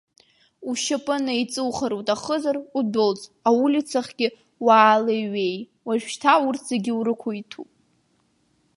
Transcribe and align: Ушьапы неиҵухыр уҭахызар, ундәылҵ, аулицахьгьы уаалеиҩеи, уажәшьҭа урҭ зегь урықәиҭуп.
Ушьапы 0.69 1.15
неиҵухыр 1.25 1.91
уҭахызар, 1.99 2.57
ундәылҵ, 2.77 3.21
аулицахьгьы 3.49 4.27
уаалеиҩеи, 4.65 5.55
уажәшьҭа 5.87 6.33
урҭ 6.45 6.61
зегь 6.69 6.89
урықәиҭуп. 6.99 7.69